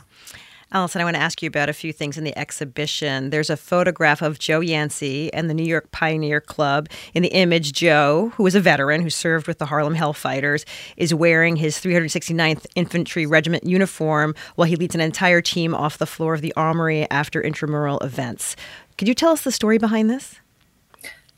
Allison, 0.70 1.00
I 1.00 1.04
want 1.04 1.16
to 1.16 1.22
ask 1.22 1.40
you 1.40 1.46
about 1.46 1.70
a 1.70 1.72
few 1.72 1.94
things 1.94 2.18
in 2.18 2.24
the 2.24 2.36
exhibition. 2.38 3.30
There's 3.30 3.48
a 3.48 3.56
photograph 3.56 4.20
of 4.20 4.38
Joe 4.38 4.60
Yancey 4.60 5.32
and 5.32 5.48
the 5.48 5.54
New 5.54 5.64
York 5.64 5.90
Pioneer 5.92 6.42
Club. 6.42 6.90
In 7.14 7.22
the 7.22 7.30
image, 7.30 7.72
Joe, 7.72 8.32
who 8.36 8.46
is 8.46 8.54
a 8.54 8.60
veteran 8.60 9.00
who 9.00 9.08
served 9.08 9.46
with 9.46 9.56
the 9.56 9.64
Harlem 9.64 9.94
Hellfighters, 9.94 10.66
is 10.98 11.14
wearing 11.14 11.56
his 11.56 11.78
369th 11.78 12.66
Infantry 12.74 13.24
Regiment 13.24 13.64
uniform 13.64 14.34
while 14.56 14.68
he 14.68 14.76
leads 14.76 14.94
an 14.94 15.00
entire 15.00 15.40
team 15.40 15.74
off 15.74 15.96
the 15.96 16.06
floor 16.06 16.34
of 16.34 16.42
the 16.42 16.52
armory 16.54 17.10
after 17.10 17.40
intramural 17.40 17.98
events. 18.00 18.54
Could 18.98 19.08
you 19.08 19.14
tell 19.14 19.32
us 19.32 19.44
the 19.44 19.52
story 19.52 19.78
behind 19.78 20.10
this? 20.10 20.36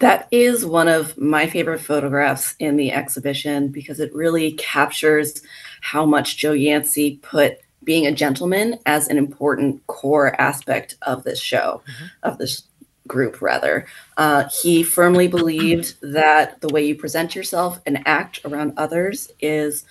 That 0.01 0.27
is 0.33 0.67
one 0.67 0.89
of 0.89 1.17
my 1.17 1.47
favorite 1.47 1.83
photographs 1.83 2.57
in 2.59 2.77
the 2.77 2.91
exhibition 2.91 3.69
because 3.69 4.01
it 4.01 4.13
really 4.13 4.53
captures 4.53 5.41
how 5.83 6.05
much 6.05 6.37
Joe 6.39 6.53
Yancey 6.53 7.21
put 7.23 7.61
being 7.85 8.07
a 8.07 8.13
gentleman 8.13 8.79
as 8.87 9.09
an 9.09 9.19
important 9.19 9.87
core 9.87 10.39
aspect 10.41 10.97
of 11.03 11.25
this 11.25 11.41
show, 11.41 11.83
mm-hmm. 11.89 12.07
of 12.23 12.39
this 12.39 12.65
group, 13.07 13.41
rather. 13.43 13.87
Uh, 14.17 14.49
he 14.63 14.83
firmly 14.83 15.27
believed 15.27 15.97
that 16.01 16.61
the 16.61 16.69
way 16.69 16.85
you 16.85 16.95
present 16.95 17.35
yourself 17.35 17.81
and 17.87 18.07
act 18.07 18.41
around 18.45 18.73
others 18.77 19.31
is 19.41 19.85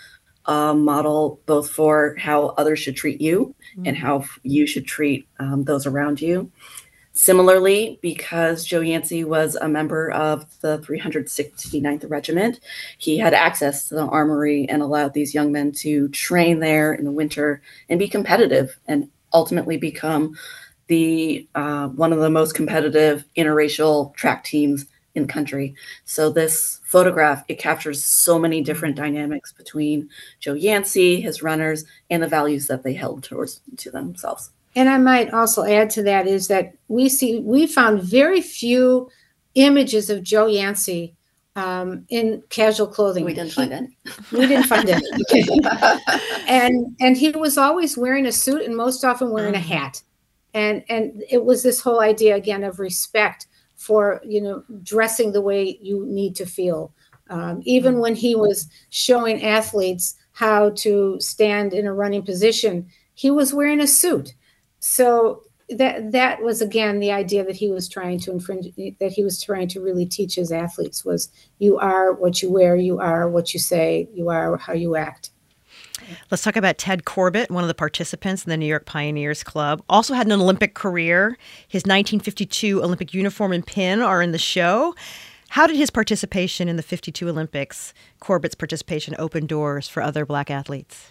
a 0.46 0.74
model 0.74 1.40
both 1.46 1.70
for 1.70 2.16
how 2.18 2.48
others 2.58 2.80
should 2.80 2.96
treat 2.96 3.22
you 3.22 3.54
mm-hmm. 3.74 3.88
and 3.88 3.98
how 3.98 4.24
you 4.44 4.66
should 4.66 4.86
treat 4.86 5.28
um, 5.40 5.64
those 5.66 5.86
around 5.86 6.22
you. 6.22 6.52
Similarly, 7.20 8.00
because 8.02 8.64
Joe 8.64 8.80
Yancey 8.80 9.26
was 9.26 9.56
a 9.56 9.68
member 9.68 10.10
of 10.12 10.46
the 10.62 10.80
369th 10.80 12.10
Regiment, 12.10 12.62
he 12.98 13.18
had 13.18 13.34
access 13.34 13.90
to 13.90 13.96
the 13.96 14.06
armory 14.06 14.66
and 14.70 14.82
allowed 14.82 15.14
these 15.14 15.34
young 15.34 15.52
men 15.52 15.74
to 15.74 16.08
train 16.08 16.62
there 16.62 16.94
in 16.94 17.04
the 17.04 17.12
winter 17.12 17.62
and 17.90 18.00
be 18.00 18.08
competitive 18.08 18.80
and 18.88 19.10
ultimately 19.34 19.76
become 19.76 20.34
the 20.88 21.46
uh, 21.56 21.90
one 21.90 22.14
of 22.14 22.20
the 22.20 22.30
most 22.30 22.56
competitive 22.56 23.26
interracial 23.36 24.16
track 24.16 24.46
teams 24.46 24.86
in 25.14 25.24
the 25.24 25.34
country. 25.34 25.76
So 26.06 26.30
this 26.30 26.80
photograph 26.86 27.44
it 27.50 27.60
captures 27.60 28.02
so 28.02 28.40
many 28.40 28.62
different 28.62 28.96
dynamics 28.96 29.52
between 29.52 30.08
Joe 30.40 30.54
Yancey, 30.54 31.20
his 31.20 31.44
runners, 31.44 31.84
and 32.10 32.24
the 32.24 32.30
values 32.30 32.68
that 32.68 32.84
they 32.84 32.94
held 32.94 33.24
towards 33.26 33.60
to 33.76 33.92
themselves. 33.92 34.52
And 34.80 34.88
I 34.88 34.98
might 34.98 35.34
also 35.34 35.66
add 35.66 35.90
to 35.90 36.04
that 36.04 36.26
is 36.26 36.48
that 36.48 36.74
we 36.88 37.10
see 37.10 37.42
we 37.42 37.68
found 37.68 38.02
very 38.02 38.40
few 38.40 39.10
images 39.56 40.10
of 40.10 40.24
Joe 40.24 40.46
Yancey 40.46 41.18
um, 41.58 42.06
in 42.08 42.44
casual 42.48 42.88
clothing. 42.88 43.26
We 43.26 43.34
didn't 43.34 43.52
find 43.52 43.74
any. 43.74 43.98
We 44.32 44.48
didn't 44.48 44.68
find 44.68 44.90
any. 44.90 45.04
and 46.48 46.96
and 47.02 47.18
he 47.18 47.32
was 47.32 47.58
always 47.58 47.98
wearing 47.98 48.26
a 48.26 48.32
suit 48.32 48.62
and 48.62 48.74
most 48.74 49.04
often 49.04 49.32
wearing 49.32 49.54
a 49.54 49.58
mm. 49.58 49.64
hat. 49.64 50.02
And 50.54 50.86
and 50.88 51.26
it 51.30 51.44
was 51.44 51.62
this 51.62 51.82
whole 51.82 52.00
idea 52.00 52.38
again 52.38 52.64
of 52.64 52.80
respect 52.80 53.48
for 53.76 54.22
you 54.24 54.40
know 54.40 54.64
dressing 54.82 55.34
the 55.34 55.42
way 55.42 55.78
you 55.82 56.06
need 56.06 56.38
to 56.38 56.46
feel. 56.46 56.94
Um, 57.30 57.64
even 57.66 57.96
mm. 57.96 58.00
when 58.00 58.16
he 58.16 58.34
was 58.34 58.70
showing 58.92 59.44
athletes 59.44 60.16
how 60.32 60.70
to 60.78 61.20
stand 61.20 61.74
in 61.74 61.86
a 61.86 61.94
running 61.94 62.24
position, 62.24 62.88
he 63.14 63.30
was 63.30 63.54
wearing 63.54 63.82
a 63.82 63.88
suit 63.88 64.36
so 64.80 65.44
that 65.70 66.12
that 66.12 66.42
was 66.42 66.62
again 66.62 67.00
the 67.00 67.12
idea 67.12 67.46
that 67.46 67.56
he 67.56 67.70
was 67.70 67.88
trying 67.88 68.20
to 68.20 68.32
infringe 68.32 68.74
that 69.00 69.12
he 69.12 69.24
was 69.24 69.42
trying 69.42 69.68
to 69.68 69.80
really 69.80 70.06
teach 70.06 70.36
his 70.36 70.52
athletes 70.52 71.06
was 71.06 71.30
you 71.60 71.78
are 71.78 72.14
what 72.14 72.42
you 72.42 72.52
wear 72.52 72.76
you 72.76 73.00
are 73.00 73.30
what 73.30 73.54
you 73.54 73.60
say 73.60 74.08
you 74.14 74.30
are 74.30 74.58
how 74.58 74.74
you 74.74 74.96
act 74.96 75.32
Let's 76.32 76.44
talk 76.44 76.56
about 76.56 76.78
Ted 76.78 77.06
Corbett, 77.06 77.52
one 77.52 77.64
of 77.64 77.68
the 77.68 77.76
participants 77.76 78.44
in 78.44 78.50
the 78.50 78.58
New 78.58 78.66
York 78.66 78.86
Pioneers 78.86 79.44
Club. 79.44 79.84
Also 79.90 80.14
had 80.14 80.26
an 80.26 80.32
Olympic 80.32 80.74
career. 80.74 81.38
His 81.68 81.82
1952 81.82 82.82
Olympic 82.82 83.14
uniform 83.14 83.52
and 83.52 83.66
pin 83.66 84.02
are 84.02 84.22
in 84.22 84.32
the 84.32 84.40
show. 84.40 84.96
How 85.50 85.68
did 85.68 85.76
his 85.76 85.90
participation 85.90 86.68
in 86.68 86.78
the 86.78 86.84
52 86.84 87.28
Olympics, 87.28 87.94
Corbett's 88.20 88.56
participation, 88.56 89.16
open 89.20 89.46
doors 89.46 89.88
for 89.88 90.02
other 90.02 90.26
black 90.26 90.50
athletes? 90.50 91.10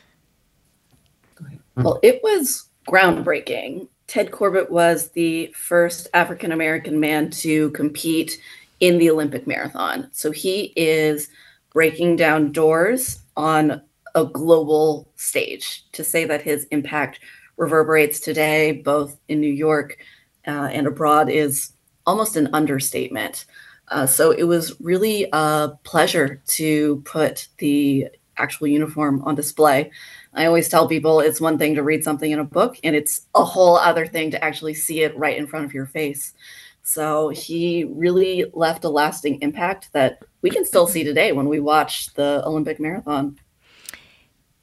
Well, 1.76 2.00
it 2.02 2.20
was 2.22 2.68
groundbreaking. 2.88 3.88
Ted 4.06 4.32
Corbett 4.32 4.70
was 4.70 5.10
the 5.10 5.52
first 5.54 6.08
African 6.14 6.52
American 6.52 6.98
man 6.98 7.30
to 7.30 7.70
compete 7.70 8.40
in 8.80 8.98
the 8.98 9.10
Olympic 9.10 9.46
marathon. 9.46 10.08
So 10.12 10.30
he 10.30 10.72
is 10.76 11.28
breaking 11.72 12.16
down 12.16 12.52
doors 12.52 13.20
on 13.36 13.82
a 14.14 14.24
global 14.24 15.08
stage. 15.16 15.84
To 15.92 16.02
say 16.02 16.24
that 16.24 16.42
his 16.42 16.64
impact 16.70 17.20
reverberates 17.56 18.20
today, 18.20 18.72
both 18.72 19.18
in 19.28 19.40
New 19.40 19.52
York 19.52 19.98
uh, 20.46 20.70
and 20.72 20.86
abroad, 20.86 21.28
is 21.28 21.72
almost 22.06 22.36
an 22.36 22.48
understatement. 22.54 23.44
Uh, 23.88 24.06
so 24.06 24.30
it 24.30 24.44
was 24.44 24.80
really 24.80 25.28
a 25.32 25.72
pleasure 25.82 26.42
to 26.46 27.02
put 27.04 27.48
the 27.58 28.08
actual 28.38 28.66
uniform 28.66 29.22
on 29.24 29.34
display. 29.34 29.90
I 30.34 30.46
always 30.46 30.68
tell 30.68 30.88
people 30.88 31.20
it's 31.20 31.40
one 31.40 31.58
thing 31.58 31.74
to 31.74 31.82
read 31.82 32.04
something 32.04 32.30
in 32.30 32.38
a 32.38 32.44
book, 32.44 32.78
and 32.84 32.94
it's 32.94 33.26
a 33.34 33.44
whole 33.44 33.76
other 33.76 34.06
thing 34.06 34.30
to 34.30 34.44
actually 34.44 34.74
see 34.74 35.02
it 35.02 35.16
right 35.16 35.36
in 35.36 35.46
front 35.46 35.64
of 35.64 35.74
your 35.74 35.86
face. 35.86 36.34
So 36.82 37.28
he 37.28 37.84
really 37.84 38.46
left 38.54 38.84
a 38.84 38.88
lasting 38.88 39.42
impact 39.42 39.92
that 39.92 40.22
we 40.40 40.48
can 40.48 40.64
still 40.64 40.86
see 40.86 41.04
today 41.04 41.32
when 41.32 41.48
we 41.48 41.60
watch 41.60 42.14
the 42.14 42.42
Olympic 42.46 42.80
marathon. 42.80 43.38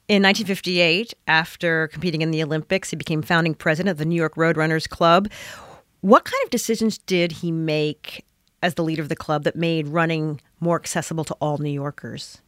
In 0.08 0.22
1958, 0.22 1.14
after 1.26 1.88
competing 1.88 2.22
in 2.22 2.30
the 2.30 2.42
Olympics, 2.42 2.90
he 2.90 2.96
became 2.96 3.22
founding 3.22 3.54
president 3.54 3.90
of 3.90 3.98
the 3.98 4.04
New 4.04 4.16
York 4.16 4.36
Roadrunners 4.36 4.88
Club. 4.88 5.28
What 6.00 6.24
kind 6.24 6.42
of 6.44 6.50
decisions 6.50 6.98
did 6.98 7.32
he 7.32 7.50
make 7.50 8.24
as 8.62 8.74
the 8.74 8.84
leader 8.84 9.02
of 9.02 9.08
the 9.08 9.16
club 9.16 9.44
that 9.44 9.56
made 9.56 9.88
running 9.88 10.40
more 10.60 10.76
accessible 10.76 11.24
to 11.24 11.34
all 11.40 11.58
New 11.58 11.70
Yorkers? 11.70 12.40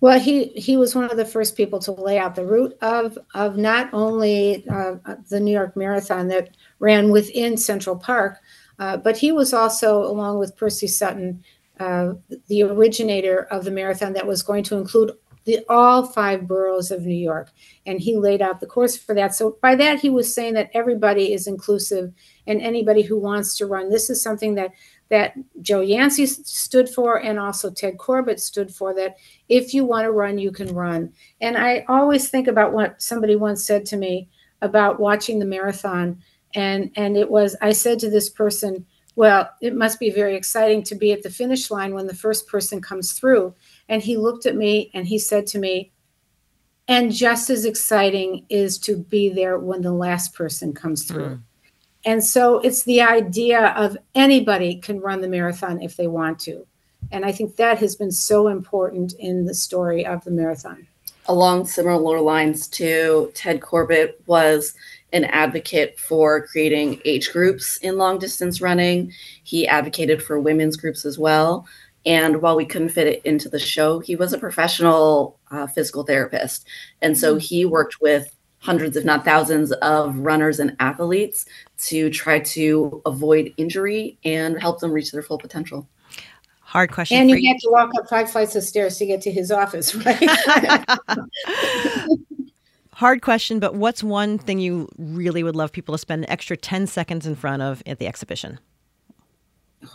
Well, 0.00 0.20
he 0.20 0.48
he 0.48 0.76
was 0.76 0.94
one 0.94 1.10
of 1.10 1.16
the 1.16 1.24
first 1.24 1.56
people 1.56 1.80
to 1.80 1.92
lay 1.92 2.18
out 2.18 2.36
the 2.36 2.46
route 2.46 2.76
of 2.80 3.18
of 3.34 3.56
not 3.56 3.92
only 3.92 4.64
uh, 4.68 4.96
the 5.28 5.40
New 5.40 5.52
York 5.52 5.76
Marathon 5.76 6.28
that 6.28 6.56
ran 6.78 7.10
within 7.10 7.56
Central 7.56 7.96
Park, 7.96 8.38
uh, 8.78 8.96
but 8.96 9.16
he 9.16 9.32
was 9.32 9.52
also, 9.52 10.02
along 10.02 10.38
with 10.38 10.56
Percy 10.56 10.86
Sutton, 10.86 11.42
uh, 11.80 12.12
the 12.46 12.62
originator 12.62 13.48
of 13.50 13.64
the 13.64 13.70
marathon 13.72 14.12
that 14.12 14.26
was 14.26 14.42
going 14.42 14.62
to 14.64 14.76
include 14.76 15.12
the, 15.44 15.64
all 15.68 16.06
five 16.06 16.46
boroughs 16.46 16.90
of 16.90 17.02
New 17.02 17.16
York, 17.16 17.50
and 17.86 18.00
he 18.00 18.16
laid 18.16 18.42
out 18.42 18.60
the 18.60 18.66
course 18.66 18.96
for 18.96 19.14
that. 19.14 19.34
So 19.34 19.56
by 19.62 19.74
that, 19.76 19.98
he 19.98 20.10
was 20.10 20.32
saying 20.32 20.54
that 20.54 20.70
everybody 20.74 21.32
is 21.32 21.46
inclusive, 21.46 22.12
and 22.46 22.60
anybody 22.60 23.02
who 23.02 23.18
wants 23.18 23.56
to 23.56 23.66
run. 23.66 23.90
This 23.90 24.10
is 24.10 24.22
something 24.22 24.54
that 24.56 24.70
that 25.10 25.34
Joe 25.62 25.80
Yancey 25.80 26.26
stood 26.26 26.88
for 26.88 27.16
and 27.16 27.38
also 27.38 27.70
Ted 27.70 27.98
Corbett 27.98 28.40
stood 28.40 28.74
for 28.74 28.94
that 28.94 29.16
if 29.48 29.72
you 29.72 29.84
want 29.84 30.04
to 30.04 30.10
run, 30.10 30.38
you 30.38 30.52
can 30.52 30.74
run. 30.74 31.12
And 31.40 31.56
I 31.56 31.84
always 31.88 32.28
think 32.28 32.46
about 32.46 32.72
what 32.72 33.00
somebody 33.00 33.34
once 33.34 33.64
said 33.64 33.86
to 33.86 33.96
me 33.96 34.28
about 34.60 35.00
watching 35.00 35.38
the 35.38 35.46
marathon. 35.46 36.22
And, 36.54 36.90
and 36.96 37.16
it 37.16 37.30
was, 37.30 37.56
I 37.62 37.72
said 37.72 37.98
to 38.00 38.10
this 38.10 38.28
person, 38.28 38.84
well, 39.16 39.50
it 39.60 39.74
must 39.74 39.98
be 39.98 40.10
very 40.10 40.36
exciting 40.36 40.82
to 40.84 40.94
be 40.94 41.12
at 41.12 41.22
the 41.22 41.30
finish 41.30 41.70
line 41.70 41.94
when 41.94 42.06
the 42.06 42.14
first 42.14 42.46
person 42.46 42.80
comes 42.80 43.12
through. 43.12 43.54
And 43.88 44.02
he 44.02 44.16
looked 44.16 44.46
at 44.46 44.56
me 44.56 44.90
and 44.94 45.06
he 45.06 45.18
said 45.18 45.46
to 45.48 45.58
me, 45.58 45.92
and 46.86 47.12
just 47.12 47.50
as 47.50 47.64
exciting 47.64 48.46
is 48.48 48.78
to 48.78 48.96
be 48.96 49.28
there 49.28 49.58
when 49.58 49.82
the 49.82 49.92
last 49.92 50.34
person 50.34 50.72
comes 50.72 51.04
through. 51.04 51.26
Mm. 51.26 51.42
And 52.08 52.24
so 52.24 52.60
it's 52.60 52.84
the 52.84 53.02
idea 53.02 53.66
of 53.76 53.98
anybody 54.14 54.76
can 54.76 54.98
run 54.98 55.20
the 55.20 55.28
marathon 55.28 55.82
if 55.82 55.98
they 55.98 56.06
want 56.06 56.38
to. 56.40 56.66
And 57.12 57.22
I 57.22 57.32
think 57.32 57.56
that 57.56 57.76
has 57.80 57.96
been 57.96 58.12
so 58.12 58.48
important 58.48 59.12
in 59.18 59.44
the 59.44 59.52
story 59.52 60.06
of 60.06 60.24
the 60.24 60.30
marathon. 60.30 60.86
Along 61.26 61.66
similar 61.66 62.22
lines 62.22 62.66
to 62.68 63.30
Ted 63.34 63.60
Corbett 63.60 64.22
was 64.24 64.74
an 65.12 65.24
advocate 65.24 66.00
for 66.00 66.46
creating 66.46 67.02
age 67.04 67.30
groups 67.30 67.76
in 67.76 67.98
long 67.98 68.18
distance 68.18 68.62
running. 68.62 69.12
He 69.42 69.68
advocated 69.68 70.22
for 70.22 70.40
women's 70.40 70.78
groups 70.78 71.04
as 71.04 71.18
well. 71.18 71.66
And 72.06 72.40
while 72.40 72.56
we 72.56 72.64
couldn't 72.64 72.88
fit 72.88 73.06
it 73.06 73.22
into 73.26 73.50
the 73.50 73.58
show, 73.58 73.98
he 73.98 74.16
was 74.16 74.32
a 74.32 74.38
professional 74.38 75.38
uh, 75.50 75.66
physical 75.66 76.04
therapist. 76.04 76.66
And 77.02 77.18
so 77.18 77.36
mm. 77.36 77.40
he 77.42 77.66
worked 77.66 78.00
with 78.00 78.34
hundreds, 78.60 78.96
if 78.96 79.04
not 79.04 79.24
thousands, 79.24 79.72
of 79.72 80.16
runners 80.18 80.58
and 80.60 80.76
athletes 80.80 81.46
to 81.78 82.10
try 82.10 82.40
to 82.40 83.00
avoid 83.06 83.52
injury 83.56 84.18
and 84.24 84.60
help 84.60 84.80
them 84.80 84.92
reach 84.92 85.12
their 85.12 85.22
full 85.22 85.38
potential. 85.38 85.88
Hard 86.60 86.92
question. 86.92 87.18
And 87.18 87.30
you, 87.30 87.36
you 87.36 87.48
had 87.48 87.60
to 87.60 87.70
walk 87.70 87.90
up 87.98 88.08
five 88.10 88.30
flights 88.30 88.54
of 88.54 88.62
stairs 88.62 88.98
to 88.98 89.06
get 89.06 89.22
to 89.22 89.32
his 89.32 89.50
office, 89.50 89.94
right? 90.04 90.28
Hard 92.98 93.22
question, 93.22 93.60
but 93.60 93.76
what's 93.76 94.02
one 94.02 94.38
thing 94.38 94.58
you 94.58 94.88
really 94.98 95.44
would 95.44 95.54
love 95.54 95.70
people 95.70 95.94
to 95.94 95.98
spend 95.98 96.24
an 96.24 96.30
extra 96.30 96.56
10 96.56 96.88
seconds 96.88 97.28
in 97.28 97.36
front 97.36 97.62
of 97.62 97.80
at 97.86 98.00
the 98.00 98.08
exhibition? 98.08 98.58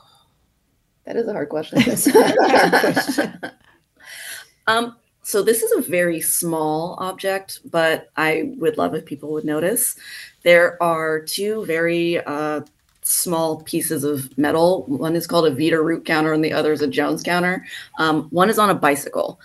That 1.05 1.17
is 1.17 1.27
a 1.27 1.33
hard 1.33 1.49
question. 1.49 1.81
hard 1.81 2.93
question. 2.93 3.39
um, 4.67 4.95
so 5.23 5.41
this 5.41 5.63
is 5.63 5.71
a 5.71 5.89
very 5.89 6.19
small 6.19 6.95
object, 6.99 7.59
but 7.71 8.11
I 8.17 8.51
would 8.57 8.77
love 8.77 8.93
if 8.93 9.05
people 9.05 9.31
would 9.31 9.45
notice. 9.45 9.95
There 10.43 10.81
are 10.83 11.21
two 11.21 11.65
very 11.65 12.19
uh, 12.25 12.61
small 13.03 13.61
pieces 13.63 14.03
of 14.03 14.37
metal. 14.37 14.83
One 14.87 15.15
is 15.15 15.25
called 15.25 15.47
a 15.47 15.55
Veeder-Root 15.55 16.05
counter, 16.05 16.33
and 16.33 16.43
the 16.43 16.51
other 16.51 16.73
is 16.73 16.81
a 16.81 16.87
Jones 16.87 17.23
counter. 17.23 17.65
Um, 17.99 18.23
one 18.31 18.49
is 18.49 18.59
on 18.59 18.69
a 18.69 18.75
bicycle. 18.75 19.39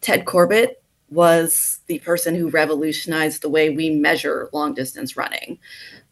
Ted 0.00 0.24
Corbett 0.24 0.82
was 1.10 1.80
the 1.86 2.00
person 2.00 2.34
who 2.34 2.50
revolutionized 2.50 3.42
the 3.42 3.48
way 3.48 3.70
we 3.70 3.90
measure 3.90 4.48
long 4.52 4.74
distance 4.74 5.16
running. 5.16 5.58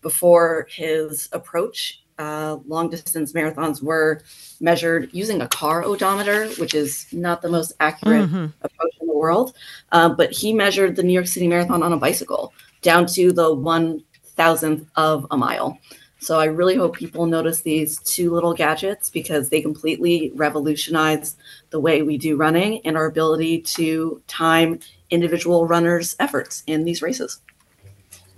Before 0.00 0.68
his 0.70 1.28
approach, 1.32 2.02
uh, 2.18 2.58
long 2.66 2.90
distance 2.90 3.32
marathons 3.32 3.82
were 3.82 4.22
measured 4.60 5.08
using 5.12 5.40
a 5.40 5.48
car 5.48 5.84
odometer, 5.84 6.48
which 6.58 6.74
is 6.74 7.06
not 7.12 7.42
the 7.42 7.48
most 7.48 7.72
accurate 7.80 8.28
mm-hmm. 8.28 8.46
approach 8.62 8.94
in 9.00 9.06
the 9.06 9.16
world. 9.16 9.54
Um, 9.92 10.16
but 10.16 10.32
he 10.32 10.52
measured 10.52 10.96
the 10.96 11.02
New 11.02 11.12
York 11.12 11.26
City 11.26 11.48
Marathon 11.48 11.82
on 11.82 11.92
a 11.92 11.96
bicycle 11.96 12.52
down 12.82 13.06
to 13.06 13.32
the 13.32 13.54
one 13.54 14.02
thousandth 14.36 14.88
of 14.96 15.26
a 15.30 15.36
mile. 15.36 15.78
So 16.20 16.40
I 16.40 16.46
really 16.46 16.74
hope 16.74 16.96
people 16.96 17.26
notice 17.26 17.62
these 17.62 18.00
two 18.00 18.32
little 18.32 18.52
gadgets 18.52 19.08
because 19.08 19.50
they 19.50 19.62
completely 19.62 20.32
revolutionize 20.34 21.36
the 21.70 21.78
way 21.78 22.02
we 22.02 22.18
do 22.18 22.36
running 22.36 22.84
and 22.84 22.96
our 22.96 23.06
ability 23.06 23.60
to 23.62 24.20
time 24.26 24.80
individual 25.10 25.66
runners' 25.66 26.16
efforts 26.18 26.64
in 26.66 26.84
these 26.84 27.02
races. 27.02 27.40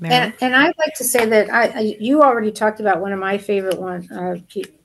And, 0.02 0.34
and 0.40 0.56
I'd 0.56 0.78
like 0.78 0.94
to 0.94 1.04
say 1.04 1.26
that 1.26 1.52
I, 1.52 1.66
I, 1.66 1.96
you 2.00 2.22
already 2.22 2.50
talked 2.52 2.80
about 2.80 3.00
one 3.00 3.12
of 3.12 3.18
my 3.18 3.36
favorite 3.36 3.78
one 3.78 4.10
uh, 4.10 4.36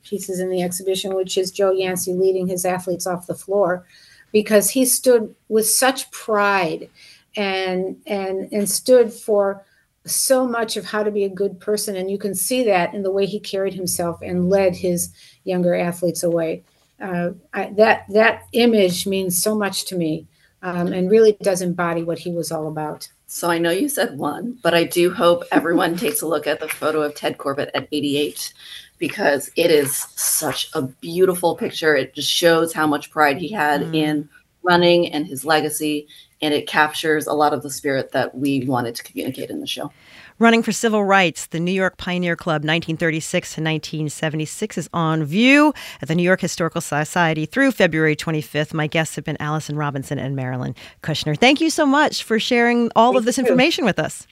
pieces 0.03 0.39
in 0.39 0.49
the 0.49 0.61
exhibition, 0.61 1.15
which 1.15 1.37
is 1.37 1.51
Joe 1.51 1.71
Yancey 1.71 2.13
leading 2.13 2.47
his 2.47 2.65
athletes 2.65 3.07
off 3.07 3.27
the 3.27 3.35
floor, 3.35 3.85
because 4.33 4.69
he 4.69 4.85
stood 4.85 5.33
with 5.47 5.67
such 5.67 6.11
pride 6.11 6.89
and 7.37 8.01
and 8.05 8.51
and 8.51 8.69
stood 8.69 9.13
for 9.13 9.63
so 10.05 10.45
much 10.45 10.77
of 10.77 10.85
how 10.85 11.01
to 11.03 11.11
be 11.11 11.23
a 11.23 11.29
good 11.29 11.59
person. 11.59 11.95
And 11.95 12.11
you 12.11 12.17
can 12.17 12.35
see 12.35 12.63
that 12.65 12.93
in 12.93 13.03
the 13.03 13.11
way 13.11 13.25
he 13.25 13.39
carried 13.39 13.73
himself 13.73 14.21
and 14.21 14.49
led 14.49 14.75
his 14.75 15.11
younger 15.45 15.73
athletes 15.73 16.23
away. 16.23 16.63
Uh, 17.01 17.31
I, 17.53 17.71
that 17.77 18.05
that 18.09 18.43
image 18.51 19.07
means 19.07 19.41
so 19.41 19.55
much 19.55 19.85
to 19.85 19.95
me 19.95 20.27
um, 20.65 20.91
and 20.91 21.09
really 21.09 21.37
does 21.41 21.61
embody 21.61 22.03
what 22.03 22.19
he 22.19 22.31
was 22.31 22.51
all 22.51 22.67
about 22.67 23.07
so 23.27 23.49
i 23.49 23.57
know 23.57 23.71
you 23.71 23.87
said 23.87 24.17
one 24.17 24.57
but 24.61 24.73
i 24.73 24.83
do 24.83 25.11
hope 25.13 25.43
everyone 25.51 25.95
takes 25.97 26.21
a 26.21 26.27
look 26.27 26.47
at 26.47 26.59
the 26.59 26.67
photo 26.67 27.01
of 27.01 27.15
ted 27.15 27.37
corbett 27.37 27.71
at 27.73 27.87
88 27.91 28.53
because 28.97 29.49
it 29.55 29.71
is 29.71 29.95
such 30.15 30.69
a 30.73 30.81
beautiful 30.81 31.55
picture 31.55 31.95
it 31.95 32.13
just 32.13 32.29
shows 32.29 32.73
how 32.73 32.87
much 32.87 33.11
pride 33.11 33.37
he 33.37 33.49
had 33.49 33.81
mm. 33.81 33.95
in 33.95 34.29
running 34.63 35.11
and 35.11 35.27
his 35.27 35.45
legacy 35.45 36.07
and 36.41 36.53
it 36.53 36.67
captures 36.67 37.27
a 37.27 37.33
lot 37.33 37.53
of 37.53 37.63
the 37.63 37.69
spirit 37.69 38.11
that 38.11 38.35
we 38.35 38.65
wanted 38.65 38.95
to 38.95 39.03
communicate 39.03 39.49
in 39.49 39.61
the 39.61 39.67
show. 39.67 39.91
Running 40.37 40.63
for 40.63 40.73
Civil 40.73 41.05
Rights, 41.05 41.47
the 41.47 41.61
New 41.61 41.71
York 41.71 41.95
Pioneer 41.95 42.35
Club 42.35 42.55
1936 42.55 43.55
to 43.55 43.61
1976 43.61 44.77
is 44.77 44.89
on 44.91 45.23
view 45.23 45.73
at 46.01 46.09
the 46.09 46.15
New 46.15 46.23
York 46.23 46.41
Historical 46.41 46.81
Society 46.81 47.45
through 47.45 47.71
February 47.71 48.17
25th. 48.17 48.73
My 48.73 48.87
guests 48.87 49.15
have 49.15 49.23
been 49.23 49.37
Allison 49.39 49.77
Robinson 49.77 50.19
and 50.19 50.35
Marilyn 50.35 50.75
Kushner. 51.01 51.39
Thank 51.39 51.61
you 51.61 51.69
so 51.69 51.85
much 51.85 52.25
for 52.25 52.37
sharing 52.37 52.91
all 52.97 53.13
thank 53.13 53.19
of 53.19 53.25
this 53.25 53.37
you. 53.37 53.45
information 53.45 53.85
with 53.85 53.97
us. 53.97 54.27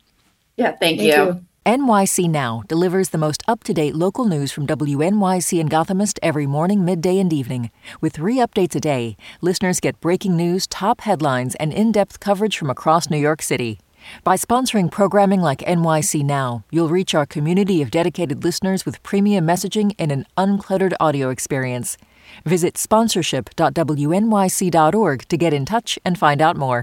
Yeah, 0.58 0.72
thank, 0.72 1.00
thank 1.00 1.02
you. 1.04 1.14
you. 1.14 1.46
NYC 1.66 2.30
Now 2.30 2.64
delivers 2.68 3.12
the 3.12 3.18
most 3.18 3.42
up 3.48 3.64
to 3.64 3.74
date 3.74 3.96
local 3.96 4.26
news 4.26 4.52
from 4.52 4.68
WNYC 4.68 5.58
and 5.62 5.72
Gothamist 5.72 6.20
every 6.22 6.46
morning, 6.46 6.84
midday, 6.84 7.18
and 7.18 7.32
evening. 7.32 7.72
With 8.02 8.16
three 8.16 8.40
updates 8.40 8.76
a 8.76 8.82
day, 8.82 9.16
listeners 9.40 9.80
get 9.80 10.02
breaking 10.02 10.36
news, 10.36 10.68
top 10.68 11.00
headlines, 11.00 11.56
and 11.56 11.72
in 11.72 11.94
depth 11.94 12.20
coverage 12.20 12.58
from 12.58 12.70
across 12.70 13.10
New 13.10 13.18
York 13.18 13.42
City. 13.42 13.80
By 14.24 14.36
sponsoring 14.36 14.92
programming 14.92 15.42
like 15.42 15.60
NYC 15.60 16.24
Now, 16.24 16.64
you'll 16.72 16.90
reach 16.90 17.16
our 17.16 17.26
community 17.26 17.82
of 17.82 17.92
dedicated 17.92 18.44
listeners 18.44 18.86
with 18.86 19.02
premium 19.04 19.48
messaging 19.48 19.96
and 19.98 20.12
an 20.12 20.26
uncluttered 20.38 20.94
audio 21.00 21.30
experience. 21.30 21.98
Visit 22.46 22.76
sponsorship.wnyc.org 22.76 25.28
to 25.28 25.38
get 25.38 25.54
in 25.54 25.66
touch 25.66 26.00
and 26.04 26.18
find 26.18 26.42
out 26.42 26.58
more. 26.58 26.82